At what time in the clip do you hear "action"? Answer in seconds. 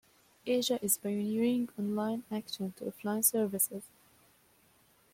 2.31-2.71